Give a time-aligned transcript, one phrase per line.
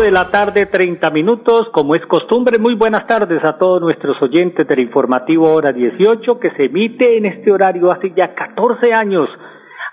[0.00, 1.68] Las 5 de la tarde, 30 minutos.
[1.72, 6.50] Como es costumbre, muy buenas tardes a todos nuestros oyentes del informativo Hora 18 que
[6.52, 9.28] se emite en este horario hace ya 14 años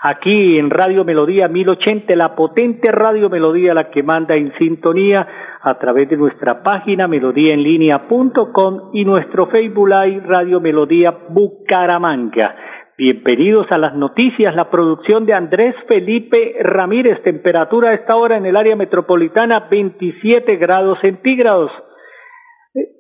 [0.02, 5.28] aquí en Radio Melodía 1080, la potente Radio Melodía, la que manda en sintonía
[5.62, 12.56] a través de nuestra página melodíaenlínea.com y nuestro Facebook Live Radio Melodía Bucaramanga.
[13.00, 18.48] Bienvenidos a las noticias, la producción de Andrés Felipe Ramírez, temperatura a esta hora en
[18.48, 21.70] el área metropolitana 27 grados centígrados.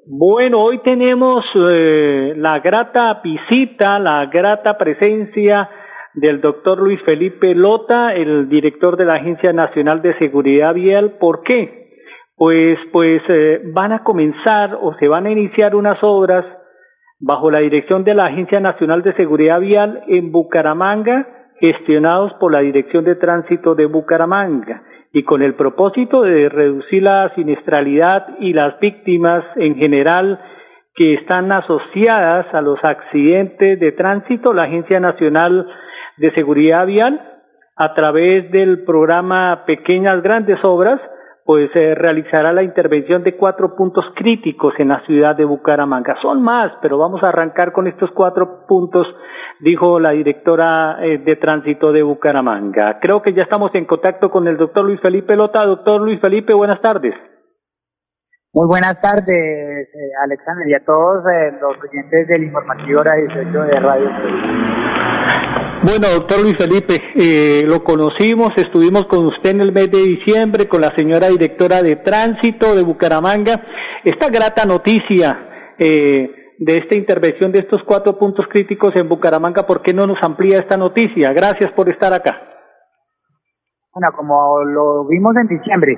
[0.05, 5.67] Bueno, hoy tenemos eh, la grata visita, la grata presencia
[6.13, 11.17] del doctor Luis Felipe Lota, el director de la Agencia Nacional de Seguridad Vial.
[11.19, 11.88] ¿Por qué?
[12.35, 16.45] Pues, pues eh, van a comenzar o se van a iniciar unas obras
[17.19, 21.27] bajo la dirección de la Agencia Nacional de Seguridad Vial en Bucaramanga,
[21.59, 27.33] gestionados por la Dirección de Tránsito de Bucaramanga y con el propósito de reducir la
[27.33, 30.39] siniestralidad y las víctimas en general
[30.93, 35.67] que están asociadas a los accidentes de tránsito, la Agencia Nacional
[36.17, 37.21] de Seguridad Vial,
[37.75, 40.99] a través del programa Pequeñas Grandes Obras,
[41.48, 46.17] pues se realizará la intervención de cuatro puntos críticos en la ciudad de Bucaramanga.
[46.22, 49.08] Son más, pero vamos a arrancar con estos cuatro puntos,
[49.62, 53.00] dijo la directora eh, de tránsito de Bucaramanga.
[53.00, 55.66] Creo que ya estamos en contacto con el doctor Luis Felipe Lota.
[55.66, 57.14] Doctor Luis Felipe, buenas tardes.
[58.53, 63.63] Muy buenas tardes, eh, Alexander, y a todos eh, los oyentes del informativo hora 18
[63.63, 64.97] de Radio.
[65.88, 70.68] Bueno, doctor Luis Felipe, eh, lo conocimos, estuvimos con usted en el mes de diciembre,
[70.68, 73.56] con la señora directora de tránsito de Bucaramanga.
[74.03, 79.81] Esta grata noticia eh, de esta intervención de estos cuatro puntos críticos en Bucaramanga, ¿por
[79.81, 81.31] qué no nos amplía esta noticia?
[81.31, 82.36] Gracias por estar acá.
[83.94, 85.96] Bueno, como lo vimos en diciembre,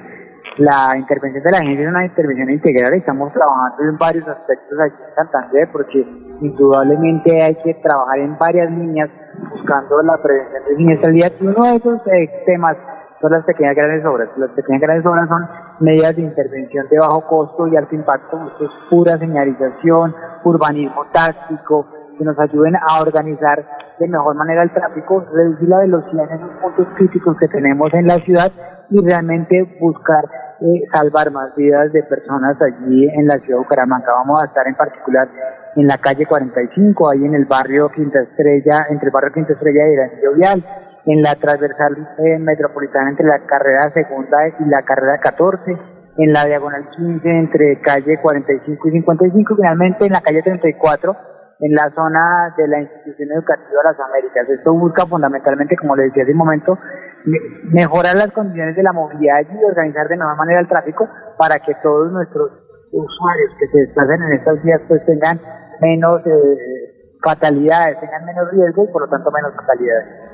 [0.60, 2.94] la intervención de la agencia es una intervención integral.
[2.94, 6.06] Estamos trabajando en varios aspectos aquí en Santander porque
[6.42, 9.10] indudablemente hay que trabajar en varias líneas
[9.52, 12.78] buscando la prevención de siniestralidad y uno de esos eh, temas
[13.22, 14.30] son las pequeñas grandes obras.
[14.38, 15.48] Las pequeñas grandes obras son
[15.80, 18.40] medidas de intervención de bajo costo y alto impacto.
[18.52, 23.66] Esto es pura señalización, urbanismo táctico, que nos ayuden a organizar
[24.00, 28.08] de mejor manera el tráfico, reducir la velocidad en esos puntos críticos que tenemos en
[28.08, 28.52] la ciudad
[28.90, 30.24] y realmente buscar
[30.62, 34.14] eh, salvar más vidas de personas allí en la ciudad de Bucaramanga.
[34.14, 35.30] Vamos a estar en particular
[35.76, 39.88] en la calle 45, ahí en el barrio Quinta Estrella, entre el barrio Quinta Estrella
[39.88, 40.66] y el Anillo Vial,
[41.06, 45.78] en la transversal eh, metropolitana entre la carrera segunda y la carrera 14,
[46.18, 51.16] en la diagonal 15 entre calle 45 y 55, finalmente en la calle 34
[51.62, 54.48] en la zona de la institución educativa de las Américas.
[54.50, 56.78] Esto busca fundamentalmente, como le decía hace un momento,
[57.26, 61.08] mejorar las condiciones de la movilidad y organizar de mejor manera el tráfico
[61.38, 62.52] para que todos nuestros
[62.92, 65.40] usuarios que se desplacen en estas vías pues tengan
[65.82, 70.30] menos eh, fatalidades, tengan menos riesgos y por lo tanto menos fatalidades.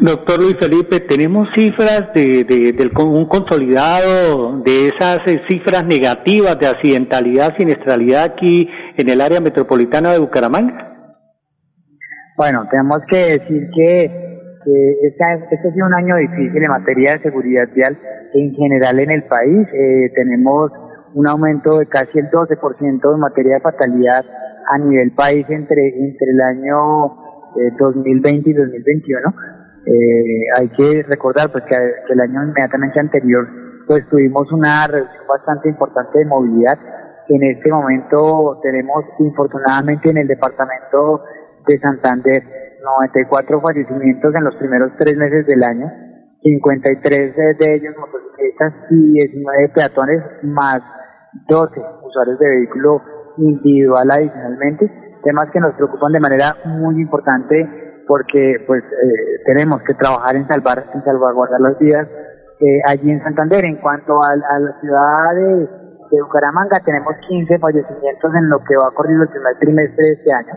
[0.00, 6.68] Doctor Luis Felipe, ¿tenemos cifras de, de, un consolidado de esas eh, cifras negativas de
[6.68, 8.66] accidentalidad, siniestralidad aquí
[8.96, 10.90] en el área metropolitana de Bucaramanga?
[12.34, 14.29] Bueno, tenemos que decir que
[14.66, 17.98] este, ha sido un año difícil en materia de seguridad vial
[18.34, 19.66] en general en el país.
[19.72, 20.70] Eh, tenemos
[21.14, 24.24] un aumento de casi el 12% en materia de fatalidad
[24.70, 27.16] a nivel país entre, entre el año
[27.78, 29.34] 2020 eh, y 2021.
[29.86, 33.48] Eh, hay que recordar pues que, el año inmediatamente anterior
[33.86, 36.78] pues tuvimos una reducción bastante importante de movilidad.
[37.28, 41.24] En este momento tenemos infortunadamente en el departamento
[41.66, 42.42] de Santander
[42.82, 45.90] 94 fallecimientos en los primeros tres meses del año,
[46.42, 50.80] 53 de ellos motocicletas y 19 peatones, más
[51.48, 53.02] 12 usuarios de vehículo
[53.36, 54.90] individual adicionalmente,
[55.22, 60.48] temas que nos preocupan de manera muy importante porque pues eh, tenemos que trabajar en
[60.48, 62.08] salvar en salvaguardar las vidas
[62.60, 63.64] eh, allí en Santander.
[63.64, 65.68] En cuanto a, la ciudad de,
[66.20, 70.52] Bucaramanga, tenemos 15 fallecimientos en lo que va corrido el primer trimestre de este año.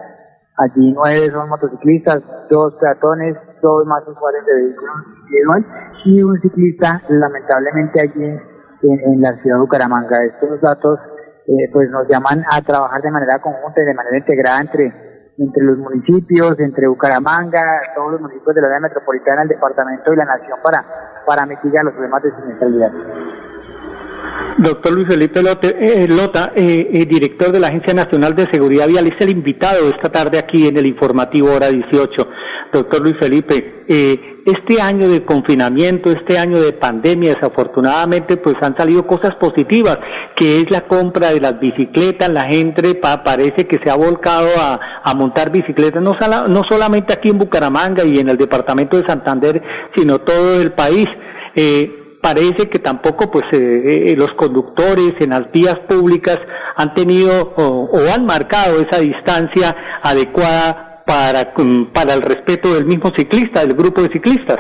[0.58, 5.66] Allí nueve son motociclistas, dos peatones dos más usuarios de vehículos individual
[6.06, 8.40] y un ciclista lamentablemente allí
[8.84, 10.18] en, la ciudad de Bucaramanga.
[10.26, 11.00] Estos datos
[11.48, 15.64] eh, pues nos llaman a trabajar de manera conjunta y de manera integrada entre entre
[15.64, 20.26] los municipios, entre Bucaramanga, todos los municipios de la área metropolitana, el departamento y la
[20.26, 20.86] nación para,
[21.26, 22.92] para mitigar los problemas de siniestralidad.
[24.58, 25.42] Doctor Luis Felipe
[25.80, 29.90] eh, Lota, eh, eh, director de la Agencia Nacional de Seguridad Vial, es el invitado
[29.90, 32.30] esta tarde aquí en el informativo Hora 18.
[32.72, 39.06] Doctor Luis Felipe, este año de confinamiento, este año de pandemia, desafortunadamente, pues han salido
[39.06, 40.00] cosas positivas,
[40.36, 45.14] que es la compra de las bicicletas, la gente parece que se ha volcado a,
[45.16, 46.14] montar bicicletas, no,
[46.50, 49.62] no solamente aquí en Bucaramanga y en el departamento de Santander,
[49.96, 51.06] sino todo el país.
[51.56, 56.40] Eh, parece que tampoco pues eh, eh, los conductores en las vías públicas
[56.78, 63.12] han tenido o, han marcado esa distancia adecuada para, mm, para el respeto del mismo
[63.16, 64.58] ciclista, del grupo de ciclistas.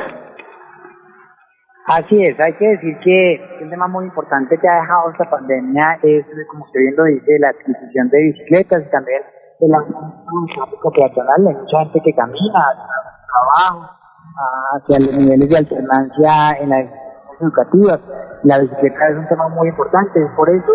[1.87, 5.99] Así es, hay que decir que un tema muy importante que ha dejado esta pandemia
[6.03, 9.21] es, como usted bien lo dice, la adquisición de bicicletas y también
[9.59, 9.71] el
[10.55, 11.47] tráfico peatonal.
[11.47, 13.89] Hay mucha gente que camina hacia el trabajo,
[14.75, 17.02] hacia los niveles de alternancia en la
[17.43, 17.99] educativas.
[18.43, 20.19] La bicicleta es un tema muy importante.
[20.35, 20.71] Por eso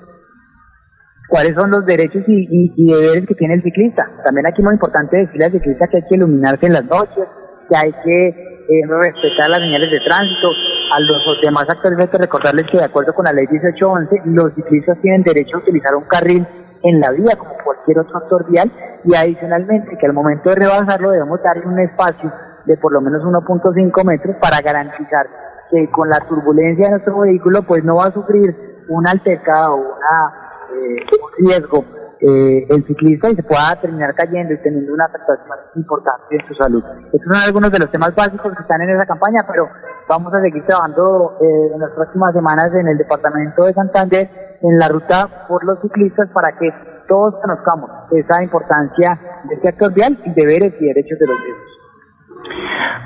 [1.29, 4.09] cuáles son los derechos y, y, deberes que tiene el ciclista.
[4.25, 7.27] También aquí es muy importante decirle al ciclista que hay que iluminarse en las noches,
[7.69, 10.49] que hay que eh, respetar las señales de tránsito.
[10.91, 15.21] A los demás actores recordarles que de acuerdo con la ley 1811, los ciclistas tienen
[15.21, 16.47] derecho a utilizar un carril
[16.81, 18.71] en la vía como cualquier otro actor vial
[19.03, 22.31] y adicionalmente que al momento de rebasarlo debemos darle un espacio
[22.65, 25.27] de por lo menos 1.5 metros para garantizar
[25.69, 29.95] que con la turbulencia de nuestro vehículo pues no va a sufrir un altercado o
[29.95, 30.33] una,
[30.73, 31.85] eh, un riesgo
[32.21, 36.53] eh, el ciclista y se pueda terminar cayendo y teniendo una afectación importante en su
[36.55, 36.83] salud.
[37.13, 39.69] Estos son algunos de los temas básicos que están en esa campaña, pero
[40.07, 44.29] vamos a seguir trabajando eh, en las próximas semanas en el departamento de Santander
[44.61, 46.69] en la ruta por los ciclistas para que
[47.07, 51.79] todos conozcamos esa importancia de este actor vial y deberes y derechos de los mismos.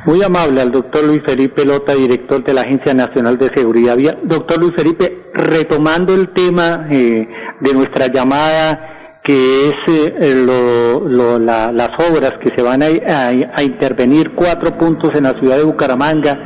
[0.06, 4.19] Muy amable al doctor Luis Felipe Lota, director de la Agencia Nacional de Seguridad Vial.
[4.25, 7.27] Doctor Luis Felipe, retomando el tema eh,
[7.62, 8.93] de nuestra llamada
[9.24, 15.31] que es eh, lo, las obras que se van a, intervenir, cuatro puntos en la
[15.31, 16.38] ciudad de Bucaramanga,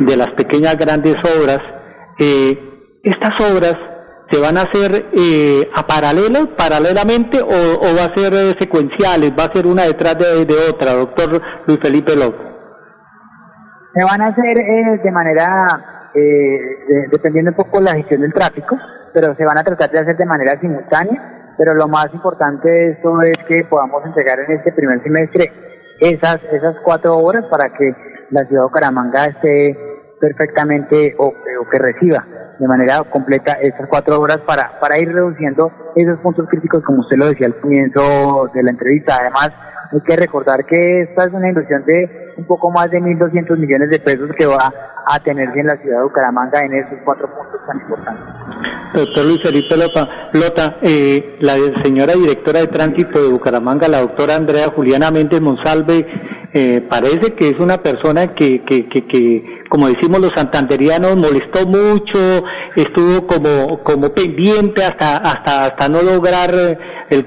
[0.00, 1.58] de las pequeñas grandes obras.
[2.18, 2.56] Eh,
[3.02, 3.74] estas obras
[4.30, 9.44] se van a hacer eh, a paralelo, paralelamente o, va a ser eh, secuenciales, va
[9.44, 12.46] a ser una detrás de, otra, doctor Luis Felipe López.
[13.92, 15.66] Se van a hacer de manera,
[17.10, 18.78] dependiendo un poco de la gestión del tráfico,
[19.12, 22.92] pero se van a tratar de hacer de manera simultánea pero lo más importante de
[22.92, 25.52] esto es que podamos entregar en este primer semestre
[26.00, 27.94] esas, esas cuatro horas para que
[28.30, 29.78] la ciudad de Bucaramanga esté
[30.18, 31.34] perfectamente o,
[31.70, 32.26] que reciba
[32.58, 37.18] de manera completa esas cuatro horas para, para ir reduciendo esos puntos críticos como usted
[37.18, 39.18] lo decía al comienzo de la entrevista.
[39.20, 39.50] Además,
[39.92, 43.90] hay que recordar que esta es una inversión de un poco más de 1.200 millones
[43.90, 44.72] de pesos que va
[45.06, 48.24] a tenerse en la ciudad de Bucaramanga en esos cuatro puntos tan importantes.
[48.94, 54.68] Doctor Luis Felipe Lota, eh, la señora directora de tránsito de Bucaramanga, la doctora Andrea
[54.74, 56.06] Juliana Méndez Monsalve,
[56.52, 61.66] eh, parece que es una persona que, que, que, que, como decimos los santanderianos, molestó
[61.66, 62.44] mucho,
[62.74, 66.50] estuvo como, como pendiente hasta, hasta, hasta no lograr
[67.10, 67.26] el,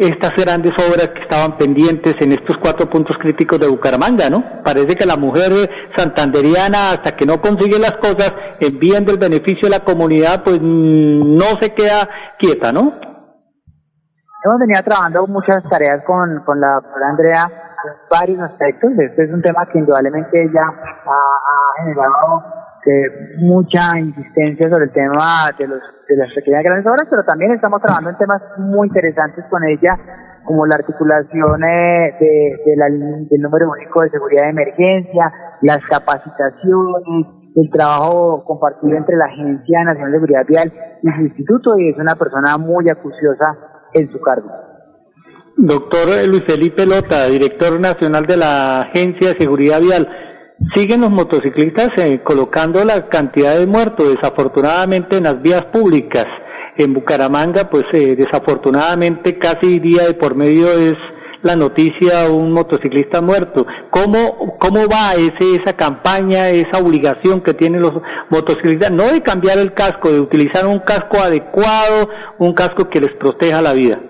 [0.00, 4.62] estas grandes obras que estaban pendientes en estos cuatro puntos críticos de Bucaramanga, ¿no?
[4.64, 5.52] Parece que la mujer
[5.96, 10.58] santanderiana, hasta que no consigue las cosas en bien del beneficio de la comunidad, pues
[10.60, 13.04] mm, no se queda quieta, ¿no?
[14.44, 17.44] Hemos venido trabajando muchas tareas con, con la doctora Andrea
[17.84, 18.90] en varios aspectos.
[18.98, 22.63] Este es un tema que indudablemente ella ha, generado
[23.38, 27.52] mucha insistencia sobre el tema de, los, de las pequeñas y grandes obras, pero también
[27.52, 29.96] estamos trabajando en temas muy interesantes con ella,
[30.44, 37.26] como la articulación eh, de, la, del número único de seguridad de emergencia, las capacitaciones,
[37.56, 40.72] el trabajo compartido entre la Agencia Nacional de Seguridad Vial
[41.02, 43.56] y su instituto, y es una persona muy acuciosa
[43.94, 44.50] en su cargo.
[45.56, 50.08] Doctor Luis Felipe Lota, director nacional de la Agencia de Seguridad Vial,
[50.74, 56.26] siguen los motociclistas eh, colocando la cantidad de muertos desafortunadamente en las vías públicas.
[56.76, 60.94] En Bucaramanga, pues eh, desafortunadamente casi día de por medio es
[61.42, 63.66] la noticia un motociclista muerto.
[63.90, 67.92] ¿Cómo, cómo va ese, esa campaña, esa obligación que tienen los
[68.30, 68.90] motociclistas?
[68.90, 73.60] No de cambiar el casco, de utilizar un casco adecuado, un casco que les proteja
[73.60, 74.00] la vida.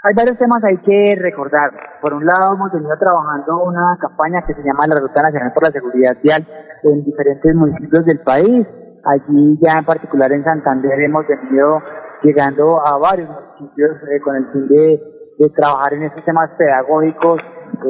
[0.00, 1.72] Hay varios temas hay que recordar.
[2.00, 5.64] Por un lado, hemos venido trabajando una campaña que se llama la Ruta Nacional por
[5.64, 6.46] la Seguridad Vial
[6.84, 8.64] en diferentes municipios del país.
[9.04, 11.82] Allí ya en particular en Santander hemos venido
[12.22, 17.40] llegando a varios municipios eh, con el fin de, trabajar en estos temas pedagógicos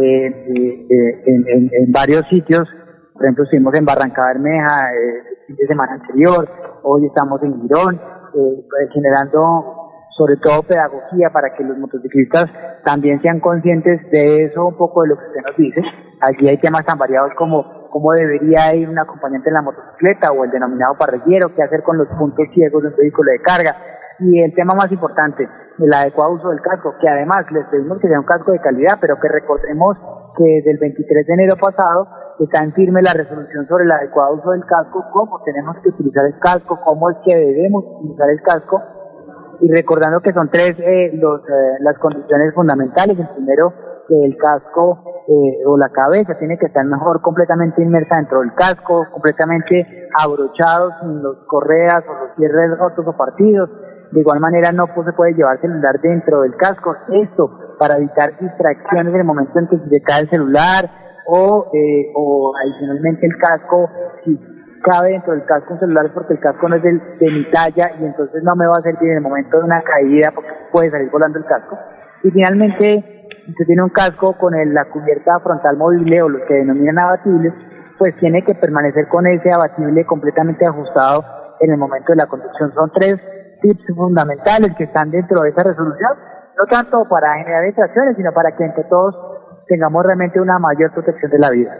[0.00, 2.64] eh, eh, en, varios sitios.
[3.12, 6.48] Por ejemplo, estuvimos en Barranca Bermeja el fin de semana anterior,
[6.84, 8.00] hoy estamos en Girón,
[8.32, 9.87] pues, generando
[10.18, 12.46] sobre todo pedagogía para que los motociclistas
[12.84, 15.80] también sean conscientes de eso, un poco de lo que usted nos dice.
[16.20, 20.44] Allí hay temas tan variados como cómo debería ir un acompañante en la motocicleta o
[20.44, 23.76] el denominado parrillero, qué hacer con los puntos ciegos de un vehículo de carga,
[24.20, 25.48] y el tema más importante,
[25.78, 28.98] el adecuado uso del casco, que además les pedimos que sea un casco de calidad,
[29.00, 29.96] pero que recordemos
[30.36, 32.08] que desde el 23 de enero pasado
[32.40, 36.26] está en firme la resolución sobre el adecuado uso del casco, cómo tenemos que utilizar
[36.26, 38.82] el casco, cómo es que debemos utilizar el casco,
[39.60, 43.18] y recordando que son tres eh, los, eh, las condiciones fundamentales.
[43.18, 43.72] El primero,
[44.08, 48.54] que el casco eh, o la cabeza tiene que estar mejor completamente inmersa dentro del
[48.54, 53.68] casco, completamente abrochado, sin los correas o los cierres rotos o partidos.
[54.10, 56.96] De igual manera no se puede llevar celular dentro del casco.
[57.12, 60.90] Esto para evitar distracciones en el momento en que se cae el celular
[61.26, 63.90] o, eh, o adicionalmente el casco,
[64.24, 64.34] si
[64.80, 67.92] cabe dentro del casco un celular porque el casco no es de, de mi talla
[68.00, 70.90] y entonces no me va a servir en el momento de una caída porque puede
[70.90, 71.78] salir volando el casco.
[72.22, 76.54] Y finalmente, si usted tiene un casco con la cubierta frontal movible o lo que
[76.54, 77.54] denominan abatibles,
[77.98, 81.24] pues tiene que permanecer con ese abatible completamente ajustado
[81.60, 82.72] en el momento de la conducción.
[82.74, 83.16] Son tres
[83.60, 86.10] tips fundamentales que están dentro de esa resolución,
[86.56, 89.14] no tanto para generar distracciones, sino para que entre todos
[89.66, 91.76] tengamos realmente una mayor protección de la vida.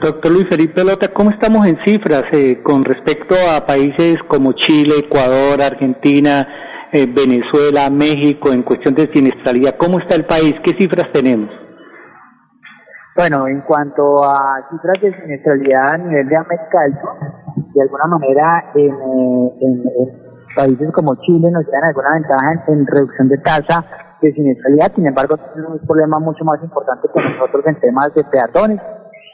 [0.00, 4.94] Doctor Luis Felipe Lota, ¿cómo estamos en cifras eh, con respecto a países como Chile,
[5.04, 6.48] Ecuador, Argentina,
[6.90, 9.76] eh, Venezuela, México en cuestión de siniestralidad?
[9.76, 10.54] ¿Cómo está el país?
[10.64, 11.50] ¿Qué cifras tenemos?
[13.14, 18.06] Bueno, en cuanto a cifras de siniestralidad a nivel de América del Sur, de alguna
[18.06, 23.36] manera en, eh, en, en países como Chile nos dan alguna ventaja en, reducción de
[23.36, 23.84] tasa
[24.22, 28.24] de siniestralidad, sin embargo es un problema mucho más importante que nosotros en temas de
[28.24, 28.80] peatones.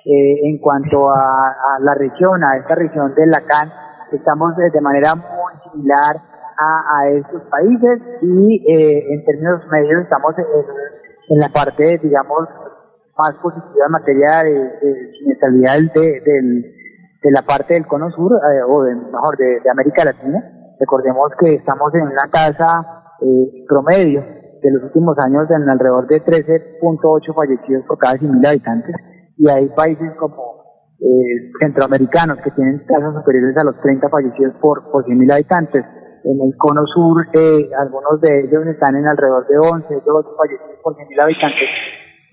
[0.09, 3.73] Eh, en cuanto a, la región, a esta región de Lacan,
[4.13, 6.23] estamos de manera muy similar
[6.57, 12.49] a, estos países y eh, en términos medios estamos en, la parte, digamos,
[13.19, 14.53] más positiva en materia de,
[16.23, 16.41] de,
[17.21, 20.39] de, la parte del cono sur, eh, o mejor, de América Latina.
[20.79, 24.21] Recordemos que estamos en una tasa eh, promedio
[24.63, 28.95] de los últimos años en alrededor de 13.8 fallecidos por cada 100.000 habitantes
[29.37, 30.57] y hay países como
[31.01, 35.85] eh, centroamericanos que tienen tasas superiores a los 30 fallecidos por, por 100.000 habitantes.
[36.25, 40.81] En el cono sur, eh, algunos de ellos están en alrededor de 11, 12 fallecidos
[40.83, 41.69] por 100.000 habitantes.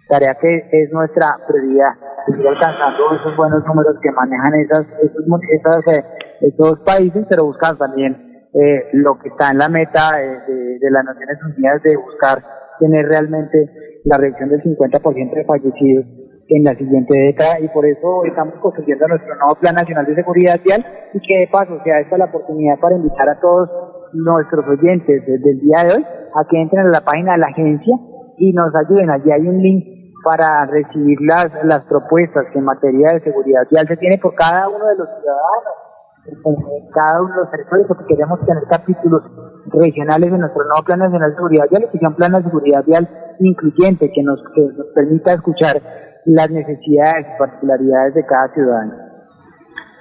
[0.10, 1.92] Tarea que es nuestra prioridad,
[2.26, 6.06] seguir alcanzando esos buenos números que manejan esas, esos, esas, eh,
[6.42, 11.04] esos países, pero buscar también eh, lo que está en la meta de, de, las
[11.06, 12.44] Naciones Unidas de buscar
[12.80, 13.70] tener realmente
[14.06, 16.06] la reducción del 50% de fallecidos
[16.54, 20.60] en la siguiente década y por eso estamos construyendo nuestro nuevo Plan Nacional de Seguridad
[20.64, 23.70] Vial y que de paso sea esta la oportunidad para invitar a todos
[24.14, 27.50] nuestros oyentes desde el día de hoy a que entren a la página de la
[27.50, 27.96] agencia
[28.38, 29.10] y nos ayuden.
[29.10, 33.88] Allí hay un link para recibir las, las propuestas que en materia de seguridad vial
[33.88, 35.84] se tiene por cada uno de los ciudadanos
[36.26, 39.24] en cada uno de los territorios porque queremos tener capítulos
[39.66, 42.44] regionales de nuestro nuevo Plan Nacional de Seguridad Vial y que sea un plan de
[42.44, 45.82] seguridad vial incluyente que nos, que nos permita escuchar
[46.26, 48.94] las necesidades y particularidades de cada ciudadano.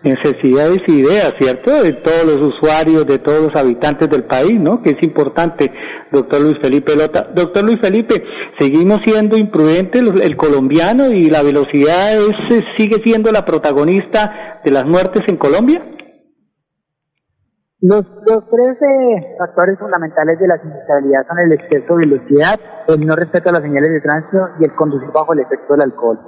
[0.05, 1.83] necesidades y ideas, ¿cierto?
[1.83, 4.83] De todos los usuarios, de todos los habitantes del país, ¿no?
[4.83, 5.71] Que es importante,
[6.11, 7.29] doctor Luis Felipe Lota.
[7.33, 8.17] Doctor Luis Felipe,
[8.59, 14.85] seguimos siendo imprudentes el colombiano y la velocidad es, sigue siendo la protagonista de las
[14.87, 15.81] muertes en Colombia.
[17.83, 22.55] Los, los tres eh, factores fundamentales de la siniestralidad son el exceso de velocidad,
[22.87, 25.91] el no respeto a las señales de tránsito y el conducir bajo el efecto del
[25.91, 26.19] alcohol.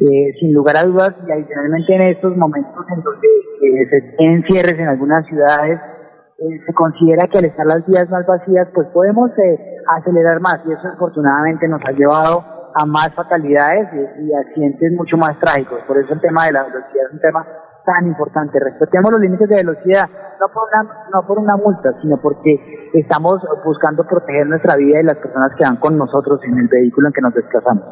[0.00, 4.42] Eh, sin lugar a dudas, y adicionalmente en estos momentos en donde eh, se tienen
[4.44, 5.78] cierres en algunas ciudades,
[6.38, 9.30] eh, se considera que al estar las vías más vacías, pues podemos
[9.98, 13.88] acelerar más, y eso afortunadamente nos ha llevado a más fatalidades
[14.20, 15.82] y, accidentes mucho más trágicos.
[15.86, 17.46] Por eso el tema de la velocidad es un tema
[17.90, 18.58] tan importante.
[18.60, 20.08] Respetemos los límites de velocidad,
[20.40, 25.04] no por una, no por una multa, sino porque estamos buscando proteger nuestra vida y
[25.04, 27.84] las personas que van con nosotros en el vehículo en que nos desplazamos.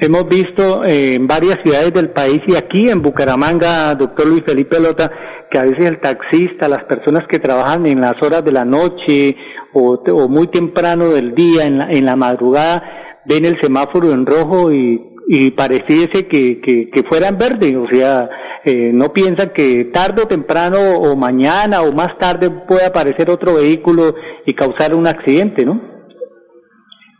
[0.00, 5.10] Hemos visto en varias ciudades del país y aquí en Bucaramanga, doctor Luis Felipe Lota,
[5.50, 9.36] que a veces el taxista, las personas que trabajan en las horas de la noche
[9.74, 12.82] o, muy temprano del día, en la, en la madrugada,
[13.26, 17.86] ven el semáforo en rojo y, y pareciese que, que, que fuera en verde, o
[17.92, 18.30] sea,
[18.68, 23.54] eh, no piensan que tarde o temprano o mañana o más tarde puede aparecer otro
[23.54, 24.14] vehículo
[24.46, 25.80] y causar un accidente, ¿no?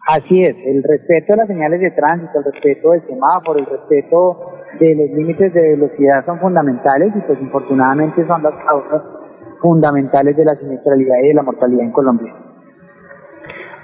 [0.09, 4.53] Así es, el respeto a las señales de tránsito, el respeto del semáforo, el respeto
[4.81, 9.03] de los límites de velocidad son fundamentales y pues infortunadamente son las causas
[9.61, 12.35] fundamentales de la siniestralidad y de la mortalidad en Colombia.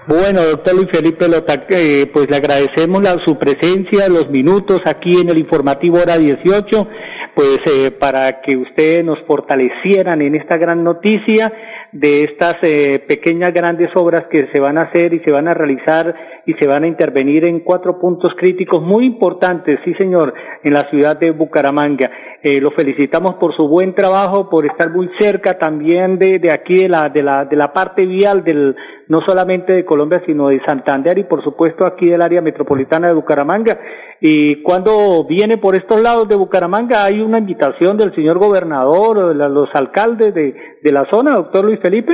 [0.06, 1.24] Bueno, doctor Luis Felipe
[1.70, 6.88] eh, pues le agradecemos la, su presencia, los minutos aquí en el informativo hora 18
[7.34, 11.52] pues eh, para que ustedes nos fortalecieran en esta gran noticia
[11.94, 15.54] de estas eh, pequeñas grandes obras que se van a hacer y se van a
[15.54, 16.12] realizar
[16.44, 20.34] y se van a intervenir en cuatro puntos críticos muy importantes, sí señor,
[20.64, 22.10] en la ciudad de Bucaramanga.
[22.42, 26.74] Eh, lo felicitamos por su buen trabajo, por estar muy cerca también de, de aquí
[26.74, 28.74] de la, de la, de la parte vial del,
[29.08, 33.14] no solamente de Colombia, sino de Santander y por supuesto aquí del área metropolitana de
[33.14, 33.78] Bucaramanga.
[34.20, 39.48] Y cuando viene por estos lados de Bucaramanga hay una invitación del señor gobernador, de
[39.48, 42.12] los alcaldes de, de la zona, doctor Luis Felipe.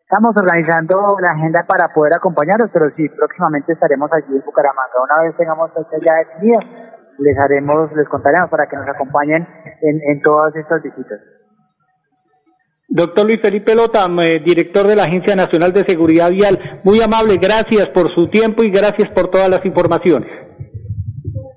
[0.00, 5.04] Estamos organizando la agenda para poder acompañarlos, pero sí, próximamente estaremos allí en Bucaramanga.
[5.04, 6.58] Una vez tengamos fecha ya definida,
[7.18, 9.46] les haremos, les contaremos para que nos acompañen
[9.82, 11.20] en, en todas estas visitas.
[12.88, 17.36] Doctor Luis Felipe Lota, eh, director de la Agencia Nacional de Seguridad Vial, muy amable,
[17.36, 20.28] gracias por su tiempo y gracias por todas las informaciones.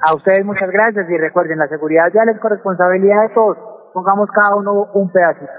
[0.06, 3.73] A ustedes muchas gracias y recuerden, la seguridad vial es corresponsabilidad de todos.
[3.94, 5.52] Pongamos cada uno un pedacito.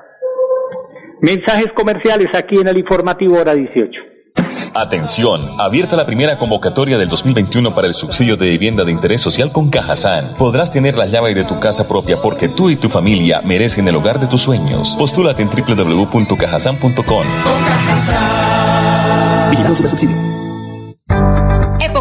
[1.21, 4.15] Mensajes comerciales aquí en el informativo hora 18.
[4.75, 9.53] Atención, abierta la primera convocatoria del 2021 para el subsidio de vivienda de interés social
[9.53, 10.35] con Cajazán.
[10.37, 13.95] Podrás tener la llave de tu casa propia porque tú y tu familia merecen el
[13.95, 14.97] hogar de tus sueños.
[14.99, 17.27] Postúlate en www.cajazán.com.
[19.51, 20.34] Vigilado subsidio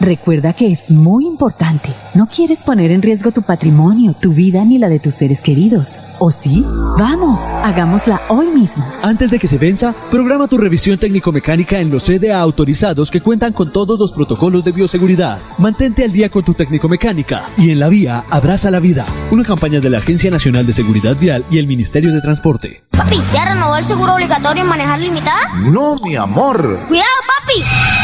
[0.00, 1.88] Recuerda que es muy importante.
[2.14, 6.00] No quieres poner en riesgo tu patrimonio, tu vida ni la de tus seres queridos.
[6.18, 6.64] ¿O sí?
[6.98, 8.84] Vamos, hagámosla hoy mismo.
[9.02, 13.52] Antes de que se venza, programa tu revisión técnico-mecánica en los CDA autorizados que cuentan
[13.52, 15.38] con todos los protocolos de bioseguridad.
[15.58, 19.04] Mantente al día con tu técnico-mecánica y en la vía abraza la vida.
[19.30, 22.82] Una campaña de la Agencia Nacional de Seguridad Vial y el Ministerio de Transporte.
[22.90, 25.54] Papi, ¿ya renovó el seguro obligatorio en manejar limitada?
[25.56, 26.78] No, mi amor.
[26.88, 28.03] Cuidado, papi.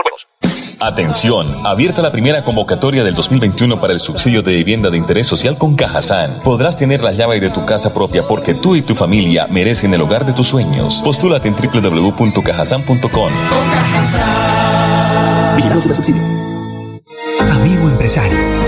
[0.81, 5.55] Atención, abierta la primera convocatoria del 2021 para el subsidio de vivienda de interés social
[5.55, 6.39] con Cajazán.
[6.43, 10.01] Podrás tener la llave de tu casa propia porque tú y tu familia merecen el
[10.01, 11.01] hogar de tus sueños.
[11.03, 13.31] Postúlate en www.cajazán.com.
[15.95, 16.23] Subsidio.
[17.51, 18.37] Amigo empresario,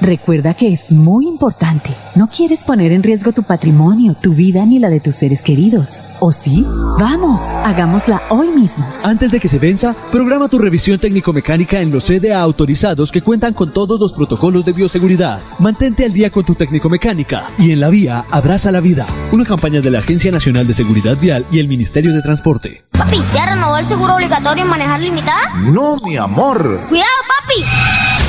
[0.00, 1.90] Recuerda que es muy importante.
[2.14, 6.00] No quieres poner en riesgo tu patrimonio, tu vida ni la de tus seres queridos.
[6.20, 6.66] ¿O sí?
[6.98, 8.86] Vamos, hagámosla hoy mismo.
[9.02, 13.54] Antes de que se venza, programa tu revisión técnico-mecánica en los CDA autorizados que cuentan
[13.54, 15.40] con todos los protocolos de bioseguridad.
[15.58, 19.06] Mantente al día con tu técnico-mecánica y en la vía abraza la vida.
[19.32, 22.84] Una campaña de la Agencia Nacional de Seguridad Vial y el Ministerio de Transporte.
[22.90, 25.54] Papi, ¿ya renovó el seguro obligatorio en manejar limitada?
[25.56, 26.80] No, mi amor.
[26.88, 28.05] Cuidado, papi.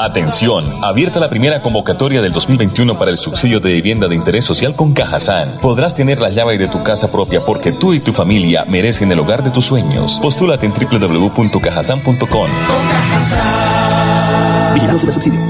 [0.00, 4.74] Atención, abierta la primera convocatoria del 2021 para el subsidio de vivienda de interés social
[4.74, 5.58] con Cajazán.
[5.60, 9.18] Podrás tener la llave de tu casa propia porque tú y tu familia merecen el
[9.18, 10.18] hogar de tus sueños.
[10.22, 12.50] Postúlate en www.cajazán.com.
[14.72, 15.49] Vigilado subsidio.